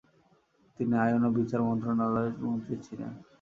তিনি 0.77 0.93
আইন 1.03 1.21
ও 1.27 1.29
বিচার 1.37 1.61
মন্ত্রণালয়ের 1.67 2.35
মন্ত্রী 2.45 2.75
ছিলেন। 2.85 3.11